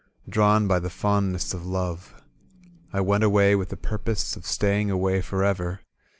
Drawn 0.27 0.67
by 0.67 0.79
the 0.79 0.89
fondness 0.89 1.53
of 1.53 1.63
love. 1.63 2.23
I 2.91 3.01
went 3.01 3.23
away 3.23 3.55
with 3.55 3.69
the 3.69 3.77
purpose 3.77 4.35
Of 4.35 4.47
staying 4.47 4.89
away 4.89 5.21
forever. 5.21 5.81